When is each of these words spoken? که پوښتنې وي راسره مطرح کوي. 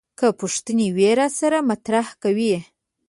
که 0.19 0.27
پوښتنې 0.39 0.87
وي 0.95 1.09
راسره 1.19 1.59
مطرح 1.69 2.07
کوي. 2.23 2.55